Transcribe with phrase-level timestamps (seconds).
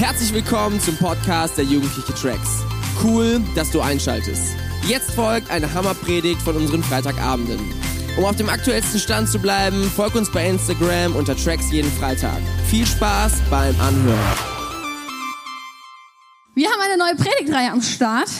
[0.00, 2.64] Herzlich willkommen zum Podcast der Jugendliche Tracks.
[3.04, 4.56] Cool, dass du einschaltest.
[4.88, 7.60] Jetzt folgt eine Hammerpredigt von unseren Freitagabenden.
[8.16, 12.38] Um auf dem aktuellsten Stand zu bleiben, folg uns bei Instagram unter Tracks jeden Freitag.
[12.70, 14.38] Viel Spaß beim Anhören.
[16.54, 18.30] Wir haben eine neue Predigtreihe am Start.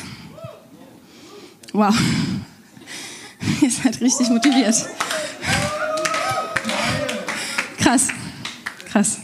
[1.74, 1.94] Wow.
[3.60, 4.88] Ihr seid richtig motiviert.
[7.76, 8.08] Krass.
[8.90, 9.18] Krass.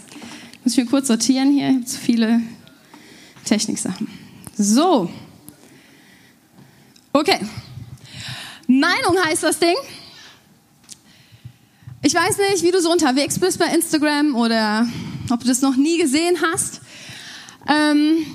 [0.66, 1.68] Muss ich mir kurz sortieren hier.
[1.68, 2.40] Ich habe zu viele
[3.44, 4.08] Techniksachen.
[4.58, 5.08] So.
[7.12, 7.38] Okay.
[8.66, 9.76] Meinung heißt das Ding.
[12.02, 14.88] Ich weiß nicht, wie du so unterwegs bist bei Instagram oder
[15.30, 16.80] ob du das noch nie gesehen hast.
[17.68, 18.26] Ähm,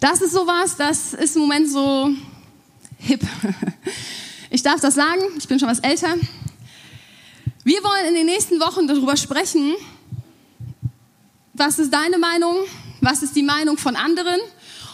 [0.00, 2.10] das ist sowas, das ist im Moment so
[2.98, 3.22] hip.
[4.50, 6.14] Ich darf das sagen, ich bin schon was älter.
[7.64, 9.74] Wir wollen in den nächsten Wochen darüber sprechen,
[11.54, 12.56] was ist deine Meinung,
[13.00, 14.40] was ist die Meinung von anderen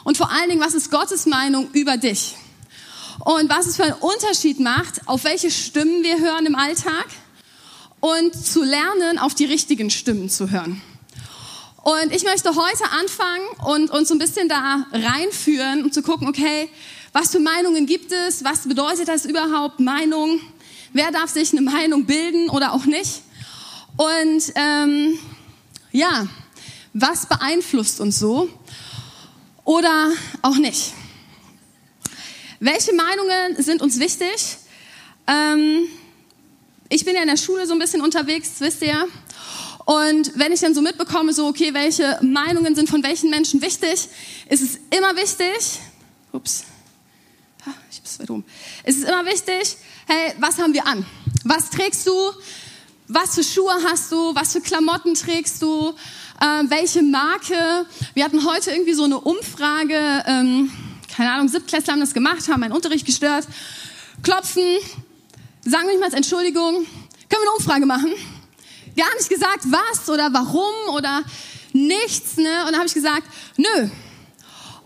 [0.04, 2.36] und vor allen Dingen, was ist Gottes Meinung über dich.
[3.20, 7.06] Und was es für einen Unterschied macht, auf welche Stimmen wir hören im Alltag
[8.00, 10.80] und zu lernen, auf die richtigen Stimmen zu hören.
[11.82, 16.28] Und ich möchte heute anfangen und uns so ein bisschen da reinführen, um zu gucken,
[16.28, 16.70] okay,
[17.12, 18.44] was für Meinungen gibt es?
[18.44, 20.40] Was bedeutet das überhaupt, Meinung?
[20.92, 23.22] Wer darf sich eine Meinung bilden oder auch nicht?
[23.96, 25.18] Und ähm,
[25.92, 26.26] ja,
[26.92, 28.48] was beeinflusst uns so
[29.64, 30.10] oder
[30.42, 30.92] auch nicht?
[32.58, 34.58] Welche Meinungen sind uns wichtig?
[35.26, 35.88] Ähm,
[36.88, 39.08] ich bin ja in der Schule so ein bisschen unterwegs, wisst ihr.
[39.86, 44.08] Und wenn ich dann so mitbekomme, so, okay, welche Meinungen sind von welchen Menschen wichtig,
[44.48, 45.80] ist es immer wichtig,
[46.32, 46.64] ups,
[47.90, 48.44] ich bin weit oben.
[48.84, 51.06] Es ist immer wichtig, hey, was haben wir an?
[51.44, 52.12] Was trägst du?
[53.12, 54.36] Was für Schuhe hast du?
[54.36, 55.92] Was für Klamotten trägst du?
[56.40, 57.84] Ähm, welche Marke?
[58.14, 60.70] Wir hatten heute irgendwie so eine Umfrage, ähm,
[61.16, 63.48] keine Ahnung, Siebtklässler haben das gemacht, haben meinen Unterricht gestört.
[64.22, 64.62] Klopfen,
[65.64, 66.86] sagen wir nicht mal Entschuldigung, können
[67.28, 68.14] wir eine Umfrage machen?
[68.96, 71.24] Gar nicht gesagt, was oder warum oder
[71.72, 72.60] nichts, ne?
[72.60, 73.24] Und dann habe ich gesagt,
[73.56, 73.88] nö,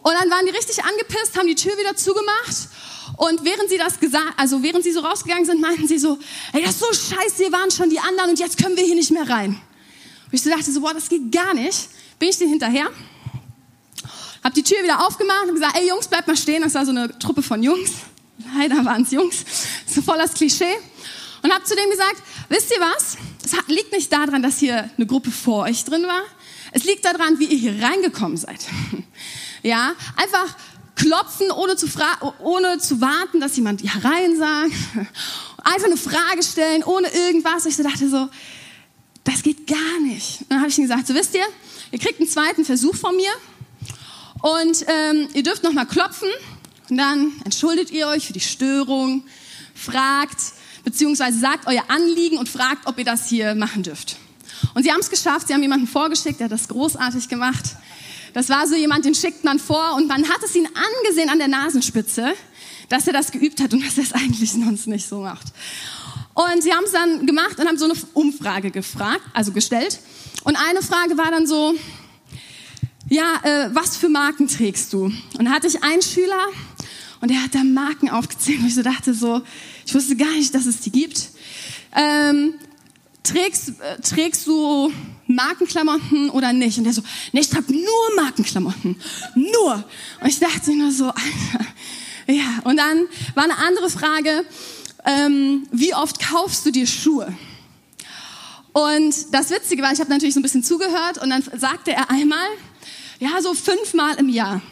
[0.05, 2.69] und dann waren die richtig angepisst, haben die Tür wieder zugemacht.
[3.17, 6.19] Und während sie das gesagt, also während sie so rausgegangen sind, meinten sie so,
[6.53, 8.97] ey, das ist so scheiße, hier waren schon die anderen und jetzt können wir hier
[8.97, 9.51] nicht mehr rein.
[9.51, 11.89] Und ich so dachte so, boah, das geht gar nicht.
[12.19, 12.91] Bin ich denen hinterher,
[14.45, 16.63] hab die Tür wieder aufgemacht und gesagt, ey Jungs, bleibt mal stehen.
[16.63, 17.91] Das war so eine Truppe von Jungs.
[18.55, 19.45] Leider waren es Jungs.
[19.87, 20.75] So voll das Klischee.
[21.43, 22.17] Und hab zu denen gesagt,
[22.51, 23.17] wisst ihr was?
[23.43, 26.23] Es liegt nicht daran, dass hier eine Gruppe vor euch drin war.
[26.73, 28.61] Es liegt daran, wie ihr hier reingekommen seid.
[29.63, 30.55] Ja, einfach
[30.94, 31.87] klopfen, ohne zu,
[32.41, 34.72] ohne zu warten, dass jemand ja rein sagt.
[35.65, 37.66] Einfach eine Frage stellen, ohne irgendwas.
[37.66, 38.28] Ich so dachte so,
[39.25, 40.43] das geht gar nicht.
[40.43, 41.44] Und dann habe ich ihnen gesagt, so wisst ihr,
[41.91, 43.31] ihr kriegt einen zweiten Versuch von mir
[44.43, 46.28] und ähm, ihr dürft nochmal klopfen
[46.91, 49.25] und dann entschuldigt ihr euch für die Störung,
[49.75, 50.37] fragt,
[50.84, 54.16] beziehungsweise sagt euer Anliegen und fragt, ob ihr das hier machen dürft.
[54.75, 57.65] Und sie haben es geschafft, sie haben jemanden vorgeschickt, der hat das großartig gemacht.
[58.34, 61.39] Das war so jemand, den schickt man vor und man hat es ihn angesehen an
[61.39, 62.34] der Nasenspitze,
[62.89, 65.47] dass er das geübt hat und dass er es eigentlich sonst nicht so macht.
[66.34, 70.00] Und sie haben es dann gemacht und haben so eine Umfrage gefragt, also gestellt.
[70.43, 71.75] Und eine Frage war dann so,
[73.09, 75.05] ja, äh, was für Marken trägst du?
[75.39, 76.45] Und da hatte ich einen Schüler
[77.21, 79.43] und der hat da Marken aufgezählt und ich so dachte so,
[79.87, 81.28] ich wusste gar nicht, dass es die gibt.
[81.95, 82.55] Ähm,
[83.22, 84.93] trägst, äh, trägst du
[85.27, 86.79] Markenklamotten oder nicht?
[86.79, 87.03] Und der so,
[87.33, 88.97] nee, ich trage nur Markenklamotten.
[89.35, 89.85] Nur.
[90.21, 91.67] Und ich dachte nur so, Alter.
[92.27, 94.47] Ja, und dann war eine andere Frage,
[95.05, 97.34] ähm, wie oft kaufst du dir Schuhe?
[98.73, 102.11] Und das Witzige war, ich habe natürlich so ein bisschen zugehört und dann sagte er
[102.11, 102.47] einmal,
[103.21, 104.63] ja, so fünfmal im Jahr.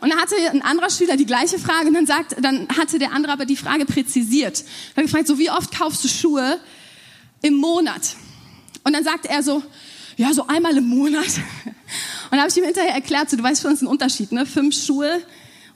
[0.00, 3.12] Und dann hatte ein anderer Schüler die gleiche Frage und dann, sagt, dann hatte der
[3.12, 4.64] andere aber die Frage präzisiert.
[4.94, 6.58] Er hat gefragt, so wie oft kaufst du Schuhe
[7.42, 8.16] im Monat?
[8.84, 9.62] Und dann sagte er so,
[10.16, 11.26] ja, so einmal im Monat.
[12.30, 14.46] Und habe ich ihm hinterher erklärt, so, du weißt schon, das ist ein Unterschied, ne?
[14.46, 15.22] Fünf Schuhe.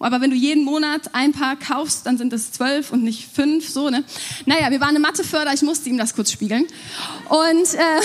[0.00, 3.68] Aber wenn du jeden Monat ein Paar kaufst, dann sind es zwölf und nicht fünf,
[3.68, 4.04] so, ne?
[4.46, 6.66] Naja, wir waren eine Matheförder, ich musste ihm das kurz spiegeln.
[7.28, 8.00] Und, äh,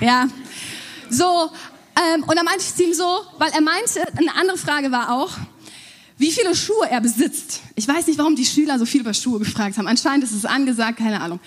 [0.04, 0.26] ja,
[1.10, 1.50] so,
[1.96, 5.12] ähm, und dann meinte ich zu ihm so, weil er meinte, eine andere Frage war
[5.12, 5.30] auch,
[6.18, 7.61] wie viele Schuhe er besitzt.
[7.82, 9.88] Ich weiß nicht, warum die Schüler so viel über Schuhe gefragt haben.
[9.88, 11.40] Anscheinend ist es angesagt, keine Ahnung.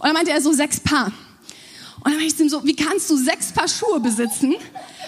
[0.00, 1.12] Und dann meinte er so sechs Paar.
[2.00, 4.56] Und dann meinte ich ihm so, wie kannst du sechs Paar Schuhe besitzen,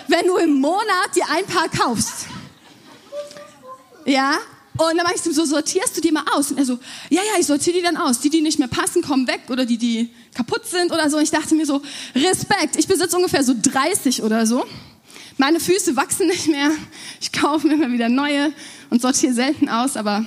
[0.06, 2.26] wenn du im Monat dir ein Paar kaufst?
[4.06, 4.34] Ja,
[4.74, 6.52] Und dann meinte ich so, sortierst du die mal aus?
[6.52, 6.78] Und er so,
[7.10, 8.20] ja, ja, ich sortiere die dann aus.
[8.20, 11.16] Die, die nicht mehr passen, kommen weg oder die, die kaputt sind oder so.
[11.16, 11.82] Und ich dachte mir so,
[12.14, 12.76] Respekt.
[12.76, 14.64] Ich besitze ungefähr so 30 oder so.
[15.38, 16.70] Meine Füße wachsen nicht mehr.
[17.20, 18.52] Ich kaufe mir immer wieder neue
[18.90, 20.24] und sortiere selten aus, aber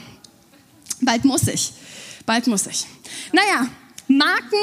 [1.01, 1.73] bald muss ich.
[2.25, 2.85] Bald muss ich.
[3.31, 3.67] Naja,
[4.07, 4.57] Marken,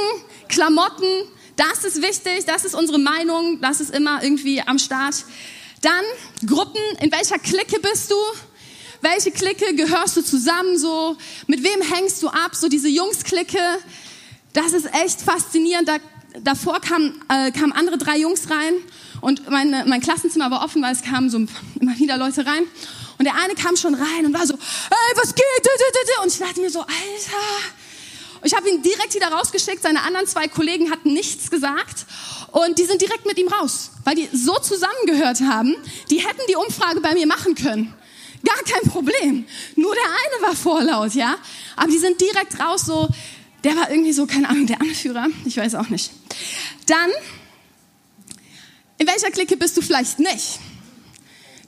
[0.48, 1.24] Klamotten,
[1.56, 5.24] das ist wichtig, das ist unsere Meinung, das ist immer irgendwie am Start.
[5.82, 6.04] Dann
[6.46, 8.16] Gruppen, in welcher Clique bist du?
[9.00, 13.60] welche Clique gehörst du zusammen, so, mit wem hängst du ab, so diese Jungs-Clique.
[14.52, 15.88] Das ist echt faszinierend.
[15.88, 15.96] Da,
[16.42, 18.74] davor kamen, äh, kamen andere drei Jungs rein
[19.20, 21.38] und meine, mein Klassenzimmer war offen, weil es kamen so
[21.80, 22.64] immer wieder Leute rein.
[23.18, 25.44] Und der eine kam schon rein und war so, ey, was geht?
[26.22, 26.92] Und ich dachte mir so, Alter.
[28.44, 29.82] Ich habe ihn direkt wieder rausgeschickt.
[29.82, 32.06] Seine anderen zwei Kollegen hatten nichts gesagt.
[32.52, 35.74] Und die sind direkt mit ihm raus, weil die so zusammengehört haben.
[36.10, 37.92] Die hätten die Umfrage bei mir machen können.
[38.44, 39.44] Gar kein Problem.
[39.74, 41.36] Nur der eine war vorlaut, ja.
[41.76, 43.08] Aber die sind direkt raus, so,
[43.64, 45.26] der war irgendwie so, keine Ahnung, der Anführer.
[45.44, 46.12] Ich weiß auch nicht.
[46.86, 47.10] Dann,
[48.98, 50.60] in welcher Clique bist du vielleicht nicht?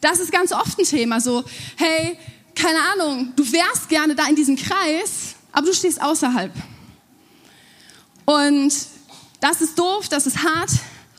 [0.00, 1.44] Das ist ganz oft ein Thema, so,
[1.76, 2.17] hey,
[2.55, 6.52] keine Ahnung, du wärst gerne da in diesem Kreis, aber du stehst außerhalb.
[8.25, 8.73] Und
[9.41, 10.70] das ist doof, das ist hart.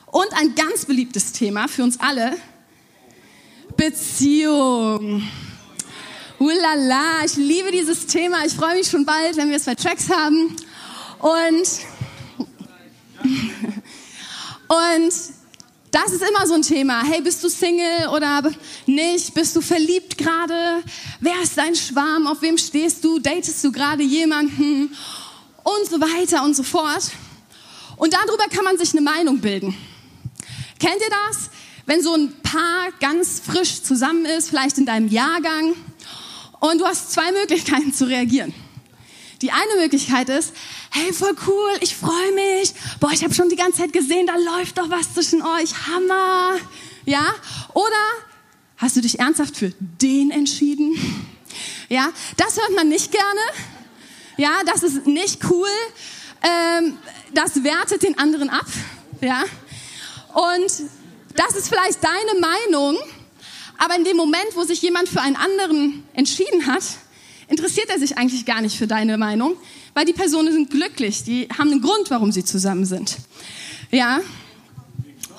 [0.07, 2.37] Und ein ganz beliebtes Thema für uns alle,
[3.77, 5.27] Beziehung.
[6.37, 8.45] Ulala, ich liebe dieses Thema.
[8.45, 10.55] Ich freue mich schon bald, wenn wir zwei Tracks haben.
[11.19, 11.69] Und,
[14.67, 15.13] und
[15.91, 17.03] das ist immer so ein Thema.
[17.03, 18.41] Hey, bist du Single oder
[18.85, 19.33] nicht?
[19.33, 20.83] Bist du verliebt gerade?
[21.19, 22.27] Wer ist dein Schwarm?
[22.27, 23.19] Auf wem stehst du?
[23.19, 24.95] Datest du gerade jemanden?
[25.63, 27.11] Und so weiter und so fort.
[27.97, 29.77] Und darüber kann man sich eine Meinung bilden.
[30.79, 31.51] Kennt ihr das?
[31.85, 35.73] wenn so ein Paar ganz frisch zusammen ist, vielleicht in deinem Jahrgang,
[36.59, 38.53] und du hast zwei Möglichkeiten zu reagieren.
[39.41, 40.53] Die eine Möglichkeit ist,
[40.91, 42.73] hey, voll cool, ich freue mich.
[42.99, 45.87] Boah, ich habe schon die ganze Zeit gesehen, da läuft doch was zwischen euch.
[45.87, 46.57] Hammer.
[47.05, 47.33] Ja?
[47.73, 48.03] Oder
[48.77, 50.95] hast du dich ernsthaft für den entschieden?
[51.89, 52.11] Ja?
[52.37, 53.41] Das hört man nicht gerne.
[54.37, 55.67] Ja, das ist nicht cool.
[56.43, 56.97] Ähm,
[57.33, 58.67] das wertet den anderen ab.
[59.21, 59.43] Ja?
[60.33, 60.71] Und
[61.35, 62.97] das ist vielleicht deine Meinung,
[63.77, 66.83] aber in dem Moment, wo sich jemand für einen anderen entschieden hat,
[67.51, 69.55] interessiert er sich eigentlich gar nicht für deine Meinung,
[69.93, 73.17] weil die Personen sind glücklich, die haben einen Grund, warum sie zusammen sind.
[73.91, 74.21] Ja?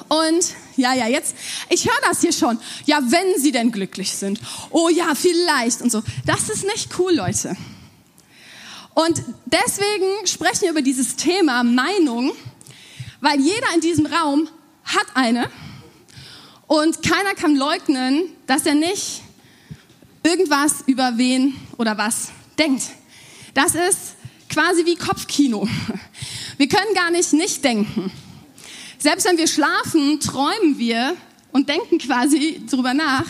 [0.09, 0.45] Und
[0.77, 1.35] ja, ja, jetzt,
[1.71, 2.59] ich höre das hier schon.
[2.85, 4.41] Ja, wenn sie denn glücklich sind.
[4.71, 6.03] Oh ja, vielleicht und so.
[6.27, 7.57] Das ist nicht cool, Leute.
[8.95, 12.33] Und deswegen sprechen wir über dieses Thema Meinung,
[13.23, 14.49] weil jeder in diesem Raum
[14.85, 15.49] hat eine
[16.67, 19.23] und keiner kann leugnen, dass er nicht
[20.23, 22.85] irgendwas über wen oder was denkt.
[23.55, 24.15] Das ist
[24.49, 25.69] quasi wie Kopfkino.
[26.59, 28.13] Wir können gar nicht nicht denken.
[28.99, 31.17] Selbst wenn wir schlafen, träumen wir
[31.51, 33.25] und denken quasi darüber nach,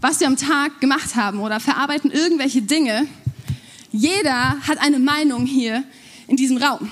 [0.00, 3.06] was wir am Tag gemacht haben oder verarbeiten irgendwelche Dinge.
[3.92, 5.84] Jeder hat eine Meinung hier
[6.26, 6.90] in diesem Raum.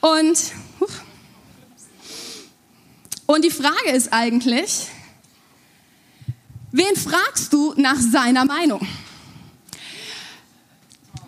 [0.00, 0.52] Und
[3.26, 4.88] und die Frage ist eigentlich,
[6.72, 8.86] wen fragst du nach seiner Meinung?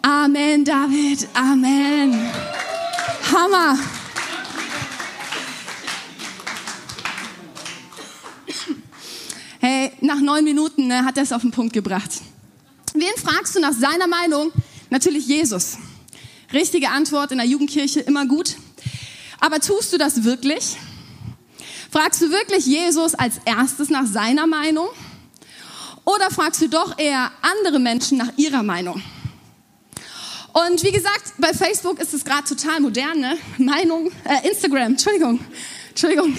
[0.03, 2.31] Amen, David, Amen.
[3.33, 3.79] Hammer.
[9.61, 12.11] Hey, nach neun Minuten ne, hat er es auf den Punkt gebracht.
[12.93, 14.53] Wen fragst du nach seiner Meinung?
[14.91, 15.79] Natürlich Jesus.
[16.53, 18.57] Richtige Antwort in der Jugendkirche, immer gut.
[19.41, 20.77] Aber tust du das wirklich?
[21.91, 24.89] Fragst du wirklich Jesus als erstes nach seiner Meinung?
[26.05, 29.03] Oder fragst du doch eher andere Menschen nach ihrer Meinung?
[30.53, 33.37] Und wie gesagt, bei Facebook ist es gerade total modern, ne?
[33.59, 35.41] Meinung, äh, Instagram, Entschuldigung,
[35.89, 36.37] Entschuldigung.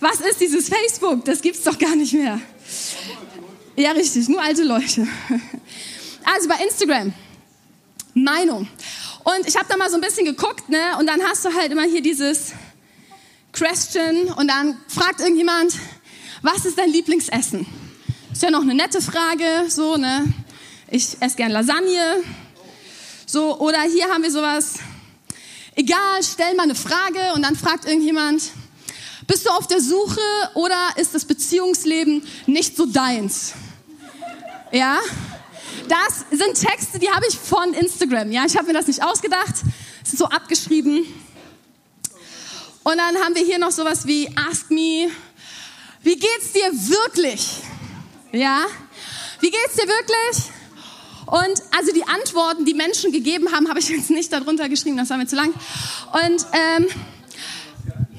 [0.00, 1.24] Was ist dieses Facebook?
[1.24, 2.40] Das gibt's doch gar nicht mehr.
[3.76, 5.06] Ja, richtig, nur alte Leute.
[6.24, 7.12] Also bei Instagram,
[8.12, 8.68] Meinung.
[9.24, 10.96] Und ich habe da mal so ein bisschen geguckt, ne?
[10.98, 12.52] Und dann hast du halt immer hier dieses
[13.52, 15.74] Question und dann fragt irgendjemand,
[16.42, 17.66] was ist dein Lieblingsessen?
[18.38, 20.32] Ist ja noch eine nette Frage, so, ne?
[20.88, 22.22] Ich esse gern Lasagne.
[23.26, 24.74] So, oder hier haben wir sowas.
[25.74, 28.44] Egal, stell mal eine Frage und dann fragt irgendjemand,
[29.26, 30.20] bist du auf der Suche
[30.54, 33.54] oder ist das Beziehungsleben nicht so deins?
[34.70, 35.00] Ja?
[35.88, 38.30] Das sind Texte, die habe ich von Instagram.
[38.30, 39.54] Ja, ich habe mir das nicht ausgedacht.
[40.04, 41.12] Es ist so abgeschrieben.
[42.84, 45.10] Und dann haben wir hier noch sowas wie Ask Me,
[46.04, 47.64] wie geht's dir wirklich?
[48.32, 48.66] Ja?
[49.40, 50.52] Wie geht's dir wirklich?
[51.26, 55.10] Und also die Antworten, die Menschen gegeben haben, habe ich jetzt nicht darunter geschrieben, das
[55.10, 55.52] war mir zu lang.
[56.12, 56.86] Und ähm,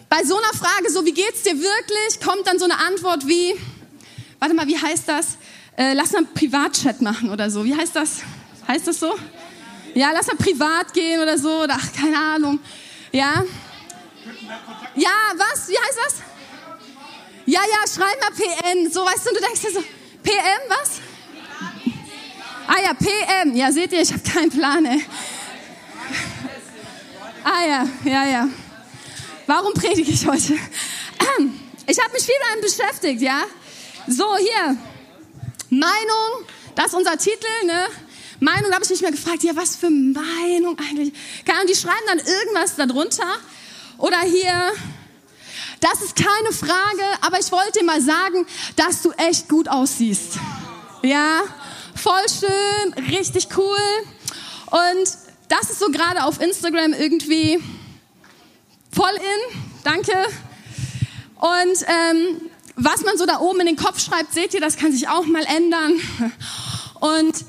[0.10, 3.56] bei so einer Frage, so wie geht's dir wirklich, kommt dann so eine Antwort wie,
[4.40, 5.38] warte mal, wie heißt das?
[5.78, 7.64] Äh, lass mal einen Privatchat machen oder so.
[7.66, 8.22] Wie heißt das?
[8.68, 9.16] Heißt das so?
[9.96, 11.66] Ja, lass mal privat gehen oder so.
[11.68, 12.60] Ach, keine Ahnung.
[13.12, 13.44] Ja.
[14.96, 15.70] Ja, was?
[15.70, 16.16] Wie heißt das?
[17.46, 18.92] Ja, ja, schreib mal PN.
[18.92, 19.84] So, weißt du, du denkst dir so,
[23.60, 25.04] Ja, seht ihr, ich habe keinen Plan, ey.
[27.44, 28.48] Ah ja, ja, ja.
[29.48, 30.58] Warum predige ich heute?
[31.86, 33.42] Ich habe mich viel damit beschäftigt, ja.
[34.08, 34.78] So, hier.
[35.70, 37.88] Meinung, das ist unser Titel, ne?
[38.40, 41.12] Meinung, da habe ich mich mehr gefragt, ja, was für Meinung eigentlich?
[41.44, 43.28] Keine die schreiben dann irgendwas darunter.
[43.98, 44.72] Oder hier,
[45.82, 48.48] das ist keine Frage, aber ich wollte dir mal sagen,
[48.78, 50.38] dass du echt gut aussiehst.
[51.02, 51.44] Ja,
[52.00, 53.78] voll schön, richtig cool.
[54.72, 55.10] Und
[55.50, 57.60] das ist so gerade auf Instagram irgendwie
[58.92, 59.62] voll in.
[59.84, 60.14] Danke.
[61.36, 62.42] Und ähm,
[62.76, 65.26] was man so da oben in den Kopf schreibt, seht ihr, das kann sich auch
[65.26, 65.94] mal ändern.
[67.00, 67.46] Und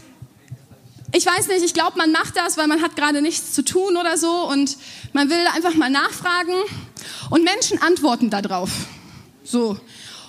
[1.13, 3.97] ich weiß nicht, ich glaube, man macht das, weil man hat gerade nichts zu tun
[3.97, 4.77] oder so und
[5.13, 6.55] man will einfach mal nachfragen
[7.31, 8.71] und Menschen antworten darauf.
[9.43, 9.77] So.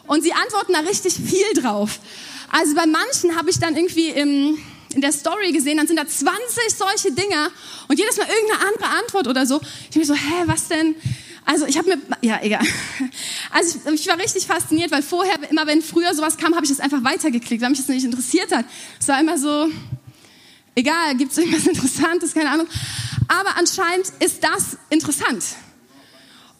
[0.07, 1.99] Und sie antworten da richtig viel drauf.
[2.51, 4.57] Also bei manchen habe ich dann irgendwie im,
[4.93, 6.37] in der Story gesehen, dann sind da 20
[6.75, 7.49] solche Dinger
[7.87, 9.61] und jedes Mal irgendeine andere Antwort oder so.
[9.89, 10.95] Ich bin so, hä, was denn?
[11.45, 12.61] Also ich habe mir, ja, egal.
[13.51, 16.71] Also ich, ich, war richtig fasziniert, weil vorher, immer wenn früher sowas kam, habe ich
[16.71, 18.65] das einfach weitergeklickt, weil mich das nicht interessiert hat.
[18.99, 19.67] Es war immer so,
[20.75, 22.67] egal, gibt es irgendwas Interessantes, keine Ahnung.
[23.27, 25.43] Aber anscheinend ist das interessant.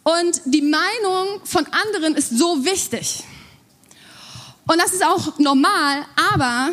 [0.04, 3.22] Und die Meinung von anderen ist so wichtig.
[4.72, 6.70] Und das ist auch normal, aber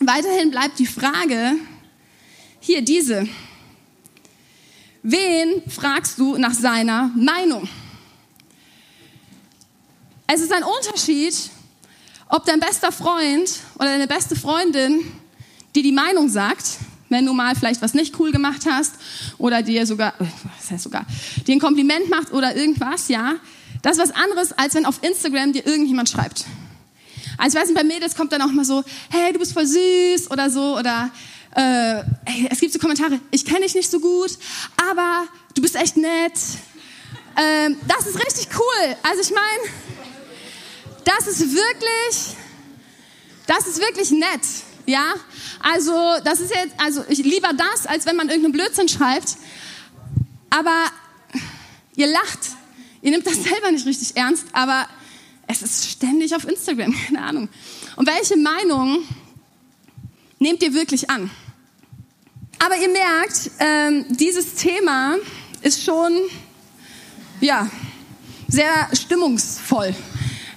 [0.00, 1.54] weiterhin bleibt die Frage,
[2.60, 3.26] hier diese.
[5.02, 7.66] Wen fragst du nach seiner Meinung?
[10.26, 11.34] Es ist ein Unterschied,
[12.28, 15.00] ob dein bester Freund oder deine beste Freundin
[15.74, 18.96] dir die Meinung sagt, wenn du mal vielleicht was nicht cool gemacht hast
[19.38, 20.26] oder dir sogar, äh,
[20.58, 21.06] was heißt sogar,
[21.46, 23.36] dir ein Kompliment macht oder irgendwas, ja.
[23.80, 26.44] Das ist was anderes, als wenn auf Instagram dir irgendjemand schreibt.
[27.38, 29.66] Also ich weiß nicht, bei Mädels kommt dann auch mal so, hey, du bist voll
[29.66, 31.10] süß oder so oder
[31.54, 34.30] äh, hey, es gibt so Kommentare, ich kenne dich nicht so gut,
[34.76, 36.32] aber du bist echt nett.
[37.36, 38.96] Ähm, das ist richtig cool.
[39.02, 39.74] Also ich meine,
[41.04, 42.36] das ist wirklich,
[43.46, 44.40] das ist wirklich nett.
[44.86, 45.14] Ja,
[45.60, 45.92] also
[46.24, 49.36] das ist jetzt, also ich lieber das, als wenn man irgendeinen Blödsinn schreibt.
[50.50, 50.84] Aber
[51.94, 52.40] ihr lacht,
[53.02, 54.88] ihr nehmt das selber nicht richtig ernst, aber
[55.50, 57.48] es ist ständig auf Instagram, keine Ahnung.
[57.96, 59.00] Und welche Meinung
[60.38, 61.30] nehmt ihr wirklich an?
[62.58, 65.16] Aber ihr merkt, ähm, dieses Thema
[65.62, 66.12] ist schon,
[67.40, 67.68] ja,
[68.48, 69.94] sehr stimmungsvoll.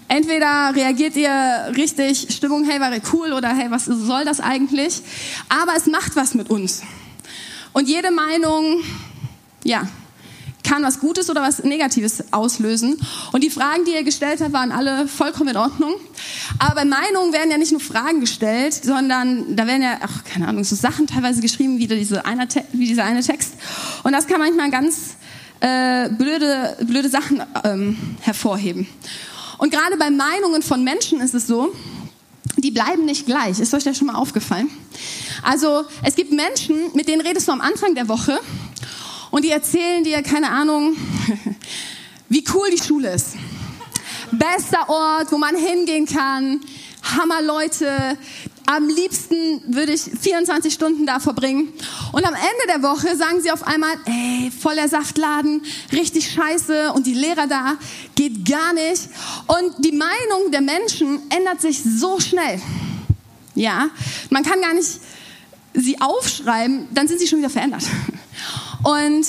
[0.09, 5.01] Entweder reagiert ihr richtig Stimmung, hey, war cool oder hey, was soll das eigentlich?
[5.49, 6.83] Aber es macht was mit uns.
[7.71, 8.83] Und jede Meinung,
[9.63, 9.87] ja,
[10.63, 12.97] kann was Gutes oder was Negatives auslösen.
[13.31, 15.95] Und die Fragen, die ihr gestellt habt, waren alle vollkommen in Ordnung.
[16.59, 20.47] Aber bei Meinungen werden ja nicht nur Fragen gestellt, sondern da werden ja, ach, keine
[20.47, 23.53] Ahnung, so Sachen teilweise geschrieben, wie, diese eine, wie dieser eine Text.
[24.03, 25.15] Und das kann manchmal ganz
[25.59, 28.87] äh, blöde, blöde Sachen ähm, hervorheben.
[29.57, 31.73] Und gerade bei Meinungen von Menschen ist es so,
[32.57, 33.59] die bleiben nicht gleich.
[33.59, 34.69] Ist euch das schon mal aufgefallen?
[35.41, 38.39] Also es gibt Menschen, mit denen redest du am Anfang der Woche
[39.33, 40.95] und die erzählen dir, keine Ahnung,
[42.29, 43.29] wie cool die Schule ist.
[44.31, 46.61] Bester Ort, wo man hingehen kann,
[47.01, 48.15] Hammer Leute,
[48.67, 51.73] am liebsten würde ich 24 Stunden da verbringen.
[52.11, 57.07] Und am Ende der Woche sagen sie auf einmal, ey, voller Saftladen, richtig scheiße und
[57.07, 57.77] die Lehrer da
[58.13, 59.09] geht gar nicht.
[59.47, 62.61] Und die Meinung der Menschen ändert sich so schnell.
[63.55, 63.89] Ja,
[64.29, 64.99] man kann gar nicht
[65.73, 67.83] sie aufschreiben, dann sind sie schon wieder verändert.
[68.83, 69.25] Und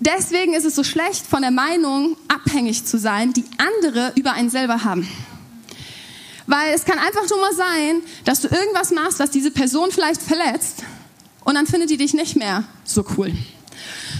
[0.00, 4.50] deswegen ist es so schlecht, von der Meinung abhängig zu sein, die andere über einen
[4.50, 5.08] selber haben.
[6.46, 10.22] Weil es kann einfach nur mal sein, dass du irgendwas machst, was diese Person vielleicht
[10.22, 10.84] verletzt
[11.44, 13.32] und dann findet die dich nicht mehr so cool.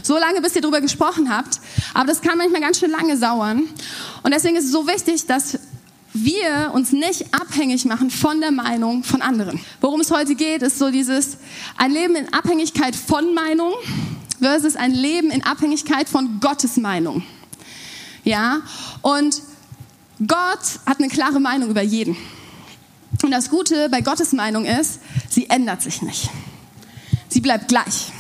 [0.02, 1.60] So lange, bis ihr darüber gesprochen habt.
[1.92, 3.64] Aber das kann manchmal ganz schön lange sauern.
[4.22, 5.58] Und deswegen ist es so wichtig, dass
[6.24, 9.60] wir uns nicht abhängig machen von der Meinung von anderen.
[9.80, 11.38] Worum es heute geht, ist so dieses
[11.76, 13.72] ein Leben in Abhängigkeit von Meinung
[14.40, 17.22] versus ein Leben in Abhängigkeit von Gottes Meinung.
[18.24, 18.60] Ja?
[19.02, 19.42] Und
[20.26, 22.16] Gott hat eine klare Meinung über jeden.
[23.22, 26.30] Und das Gute bei Gottes Meinung ist, sie ändert sich nicht.
[27.28, 28.12] Sie bleibt gleich.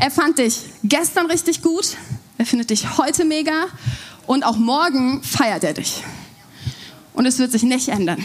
[0.00, 1.96] Er fand dich gestern richtig gut,
[2.36, 3.66] er findet dich heute mega
[4.26, 6.02] und auch morgen feiert er dich.
[7.14, 8.24] Und es wird sich nicht ändern.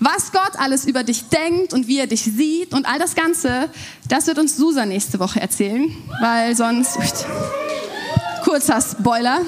[0.00, 3.70] Was Gott alles über dich denkt und wie er dich sieht und all das Ganze,
[4.08, 6.98] das wird uns Susa nächste Woche erzählen, weil sonst,
[8.42, 9.42] kurzer Spoiler.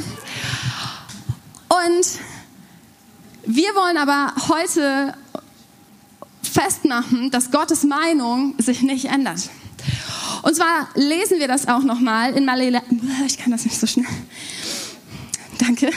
[1.68, 2.06] Und
[3.46, 5.14] wir wollen aber heute
[6.42, 9.50] festmachen, dass Gottes Meinung sich nicht ändert.
[10.42, 12.78] Und zwar lesen wir das auch nochmal in Malachi,
[13.26, 14.06] ich kann das nicht so schnell.
[15.66, 15.90] Danke.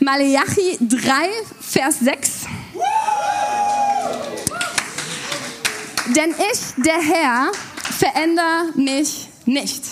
[0.00, 1.28] Malachi 3,
[1.60, 2.30] Vers 6.
[6.16, 7.52] Denn ich, der Herr,
[7.98, 9.82] verändere mich nicht.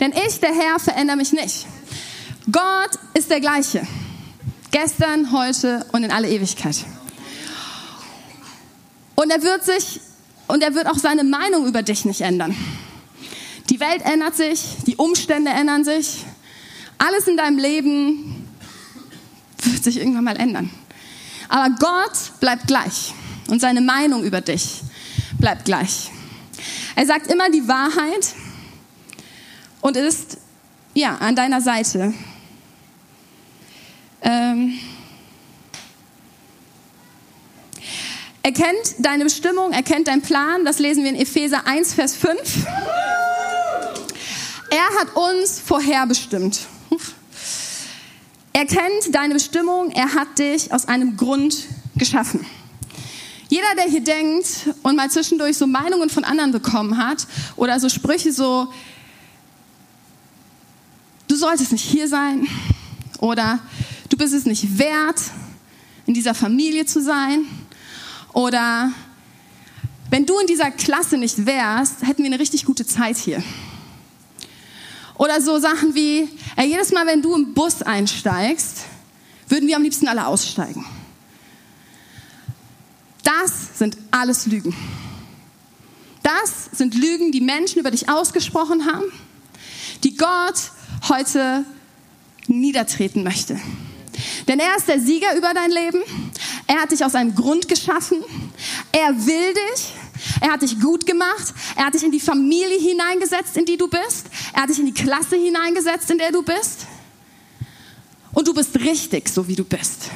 [0.00, 1.66] Denn ich, der Herr, verändere mich nicht.
[2.50, 3.86] Gott ist der gleiche.
[4.70, 6.76] Gestern, heute und in alle Ewigkeit.
[9.16, 10.00] Und er wird sich,
[10.48, 12.56] und er wird auch seine Meinung über dich nicht ändern.
[13.68, 16.24] Die Welt ändert sich, die Umstände ändern sich.
[16.98, 18.48] Alles in deinem Leben
[19.62, 20.70] wird sich irgendwann mal ändern.
[21.48, 23.14] Aber Gott bleibt gleich
[23.48, 24.82] und seine Meinung über dich
[25.38, 26.10] bleibt gleich.
[26.96, 28.34] Er sagt immer die Wahrheit
[29.80, 30.38] und ist
[30.94, 32.14] ja an deiner Seite.
[34.22, 34.78] Ähm
[38.42, 40.64] er kennt deine Bestimmung, er kennt deinen Plan.
[40.64, 42.66] Das lesen wir in Epheser 1, Vers 5.
[44.70, 46.60] Er hat uns vorherbestimmt.
[48.56, 52.46] Er kennt deine Bestimmung, er hat dich aus einem Grund geschaffen.
[53.48, 54.46] Jeder, der hier denkt
[54.84, 58.72] und mal zwischendurch so Meinungen von anderen bekommen hat oder so Sprüche so,
[61.26, 62.46] du solltest nicht hier sein
[63.18, 63.58] oder
[64.08, 65.20] du bist es nicht wert,
[66.06, 67.46] in dieser Familie zu sein
[68.32, 68.92] oder
[70.10, 73.42] wenn du in dieser Klasse nicht wärst, hätten wir eine richtig gute Zeit hier.
[75.16, 78.80] Oder so Sachen wie, ey, jedes Mal, wenn du im Bus einsteigst,
[79.48, 80.84] würden wir am liebsten alle aussteigen.
[83.22, 84.74] Das sind alles Lügen.
[86.22, 89.04] Das sind Lügen, die Menschen über dich ausgesprochen haben,
[90.02, 90.72] die Gott
[91.08, 91.64] heute
[92.46, 93.60] niedertreten möchte.
[94.48, 96.02] Denn er ist der Sieger über dein Leben.
[96.66, 98.22] Er hat dich aus einem Grund geschaffen.
[98.92, 99.92] Er will dich.
[100.40, 101.54] Er hat dich gut gemacht.
[101.76, 104.26] Er hat dich in die Familie hineingesetzt, in die du bist.
[104.52, 106.86] Er hat dich in die Klasse hineingesetzt, in der du bist.
[108.32, 110.10] Und du bist richtig, so wie du bist.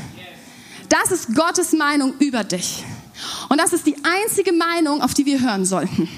[0.89, 2.85] Das ist Gottes Meinung über dich.
[3.49, 6.09] Und das ist die einzige Meinung, auf die wir hören sollten.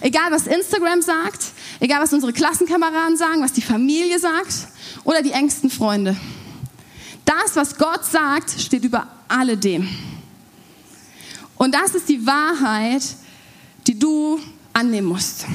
[0.00, 1.44] Egal, was Instagram sagt,
[1.80, 4.68] egal, was unsere Klassenkameraden sagen, was die Familie sagt
[5.04, 6.16] oder die engsten Freunde.
[7.24, 9.88] Das, was Gott sagt, steht über alledem.
[11.56, 13.02] Und das ist die Wahrheit,
[13.86, 14.38] die du
[14.72, 15.46] annehmen musst,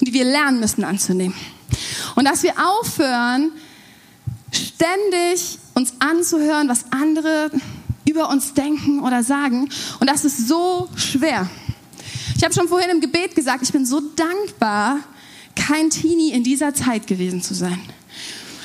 [0.00, 1.34] die wir lernen müssen anzunehmen.
[2.14, 3.52] Und dass wir aufhören,
[4.50, 7.50] ständig uns anzuhören, was andere
[8.08, 9.68] über uns denken oder sagen.
[10.00, 11.48] Und das ist so schwer.
[12.36, 14.98] Ich habe schon vorhin im Gebet gesagt, ich bin so dankbar,
[15.54, 17.78] kein Teenie in dieser Zeit gewesen zu sein.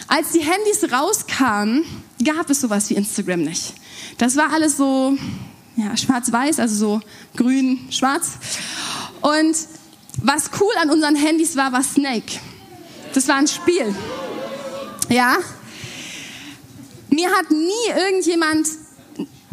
[0.07, 1.83] Als die Handys rauskamen,
[2.23, 3.73] gab es sowas wie Instagram nicht.
[4.17, 5.17] Das war alles so
[5.77, 7.01] ja, schwarz-weiß, also so
[7.37, 8.31] grün-schwarz.
[9.21, 9.55] Und
[10.21, 12.39] was cool an unseren Handys war, war Snake.
[13.13, 13.95] Das war ein Spiel.
[15.09, 15.37] Ja.
[17.09, 18.67] Mir hat nie irgendjemand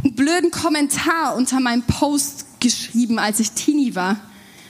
[0.02, 4.16] einen blöden Kommentar unter meinem Post geschrieben, als ich Teenie war,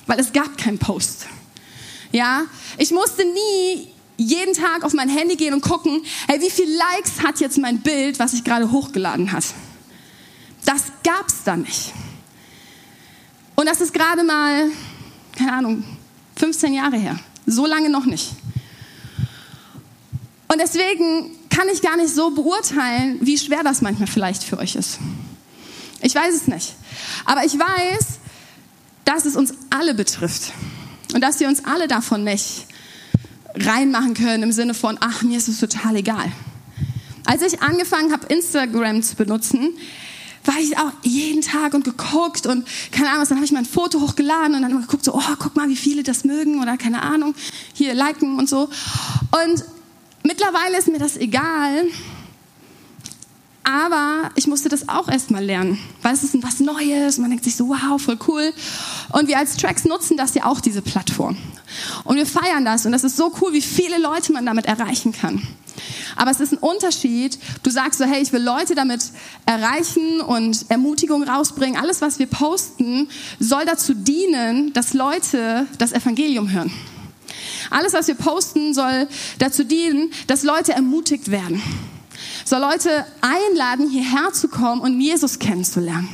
[0.07, 1.27] weil es gab keinen Post.
[2.13, 2.43] Ja,
[2.79, 7.23] ich musste nie jeden Tag auf mein Handy gehen und gucken, hey, wie viele Likes
[7.23, 9.45] hat jetzt mein Bild, was ich gerade hochgeladen hat.
[10.65, 11.93] Das gab's da nicht.
[13.55, 14.69] Und das ist gerade mal,
[15.37, 15.85] keine Ahnung,
[16.37, 17.19] 15 Jahre her.
[17.47, 18.31] So lange noch nicht.
[20.49, 24.75] Und deswegen kann ich gar nicht so beurteilen, wie schwer das manchmal vielleicht für euch
[24.75, 24.99] ist.
[26.01, 26.75] Ich weiß es nicht.
[27.25, 28.19] Aber ich weiß,
[29.05, 30.53] dass es uns alle betrifft.
[31.15, 32.67] Und dass wir uns alle davon nicht
[33.55, 36.33] reinmachen können im Sinne von, ach, mir ist es total egal.
[37.25, 39.71] Als ich angefangen habe, Instagram zu benutzen,
[40.45, 43.65] war ich auch jeden Tag und geguckt und keine Ahnung, dann habe ich mal ein
[43.65, 47.03] Foto hochgeladen und dann geguckt, so, oh, guck mal, wie viele das mögen oder keine
[47.03, 47.35] Ahnung,
[47.73, 48.69] hier liken und so.
[49.33, 49.65] Und
[50.23, 51.87] mittlerweile ist mir das egal,
[53.65, 57.19] aber ich musste das auch erstmal lernen, weil es ist was Neues.
[57.19, 58.53] Man denkt sich so, wow, voll cool.
[59.13, 61.37] Und wir als Tracks nutzen das ja auch, diese Plattform.
[62.05, 62.85] Und wir feiern das.
[62.85, 65.43] Und das ist so cool, wie viele Leute man damit erreichen kann.
[66.17, 67.39] Aber es ist ein Unterschied.
[67.63, 69.03] Du sagst so, hey, ich will Leute damit
[69.47, 71.81] erreichen und Ermutigung rausbringen.
[71.81, 73.09] Alles, was wir posten,
[73.41, 76.71] soll dazu dienen, dass Leute das Evangelium hören.
[77.71, 81.63] Alles, was wir posten, soll dazu dienen, dass Leute ermutigt werden.
[82.45, 86.09] Soll Leute einladen, hierher zu kommen und Jesus kennenzulernen.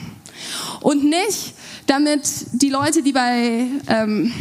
[0.80, 1.54] Und nicht,
[1.86, 4.32] damit die Leute, die bei ähm,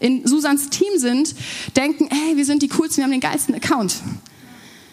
[0.00, 1.34] in Susans Team sind,
[1.76, 3.96] denken, hey, wir sind die coolsten, wir haben den geilsten Account.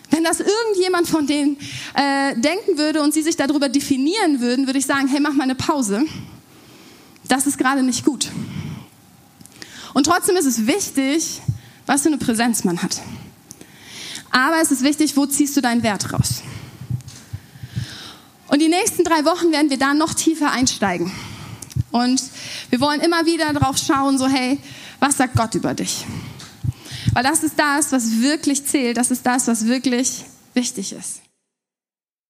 [0.10, 1.58] Wenn das irgendjemand von denen
[1.94, 5.44] äh, denken würde und sie sich darüber definieren würden, würde ich sagen, hey, mach mal
[5.44, 6.04] eine Pause.
[7.28, 8.30] Das ist gerade nicht gut.
[9.94, 11.42] Und trotzdem ist es wichtig,
[11.86, 13.02] was für eine Präsenz man hat.
[14.38, 16.44] Aber es ist wichtig, wo ziehst du deinen Wert raus?
[18.48, 21.12] Und die nächsten drei Wochen werden wir da noch tiefer einsteigen.
[21.90, 22.22] Und
[22.70, 24.60] wir wollen immer wieder darauf schauen, so hey,
[25.00, 26.06] was sagt Gott über dich?
[27.14, 30.24] Weil das ist das, was wirklich zählt, das ist das, was wirklich
[30.54, 31.22] wichtig ist.